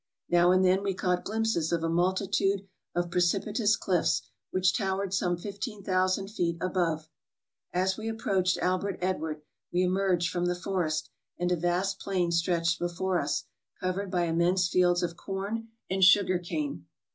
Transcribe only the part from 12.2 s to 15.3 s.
stretched before us, covered by immense fields of